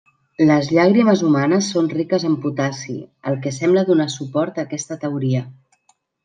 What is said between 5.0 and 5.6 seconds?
teoria.